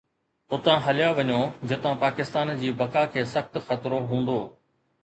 [0.55, 1.37] اتان هليا وڃو
[1.73, 4.39] جتان پاڪستان جي بقا کي سخت خطرو هوندو